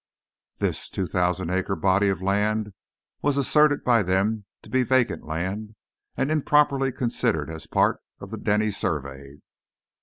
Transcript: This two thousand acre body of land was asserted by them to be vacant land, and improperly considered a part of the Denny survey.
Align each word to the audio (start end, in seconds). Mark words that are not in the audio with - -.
This 0.57 0.89
two 0.89 1.05
thousand 1.05 1.51
acre 1.51 1.75
body 1.75 2.09
of 2.09 2.23
land 2.23 2.73
was 3.21 3.37
asserted 3.37 3.83
by 3.83 4.01
them 4.01 4.45
to 4.63 4.69
be 4.71 4.81
vacant 4.81 5.25
land, 5.25 5.75
and 6.17 6.31
improperly 6.31 6.91
considered 6.91 7.51
a 7.51 7.67
part 7.67 8.01
of 8.19 8.31
the 8.31 8.37
Denny 8.37 8.71
survey. 8.71 9.35